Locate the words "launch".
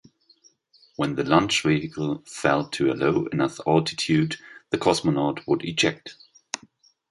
1.23-1.61